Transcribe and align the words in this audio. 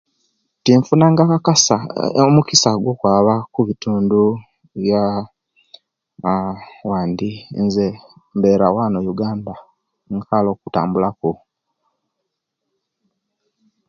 Tinfunangaku 0.63 1.33
akasa 1.39 1.77
aa 2.01 2.25
omukisa 2.29 2.69
gwo 2.83 2.93
kwaba 2.99 3.35
kubitundu 3.53 4.21
byaa 4.81 5.19
aa 6.29 6.51
awandi 6.81 7.31
nze 7.63 7.87
embeera 8.33 8.67
wanu 8.75 8.97
Uganda 9.11 9.53
nkaali 10.15 10.47
okutambulaku. 10.51 11.31